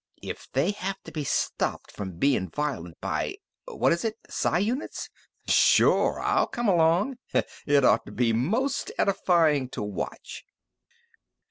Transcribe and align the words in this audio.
If 0.23 0.51
they 0.51 0.71
have 0.71 0.99
to 1.03 1.11
be 1.11 1.23
stopped 1.23 1.91
from 1.91 2.17
bein' 2.17 2.49
violent 2.49 2.99
by 3.01 3.35
what 3.65 3.91
is 3.91 4.03
it? 4.03 4.15
Psi 4.27 4.57
units? 4.57 5.11
Sure 5.47 6.19
I'll 6.19 6.47
come 6.47 6.67
along! 6.67 7.19
It'd 7.67 7.85
ought 7.85 8.07
to 8.07 8.11
be 8.11 8.33
most 8.33 8.91
edifyin' 8.97 9.69
to 9.73 9.83
watch!" 9.83 10.43